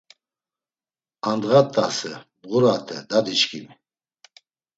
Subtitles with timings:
[1.27, 2.13] A ndğa t̆ase,
[2.47, 3.73] bğurate, dadiçkimi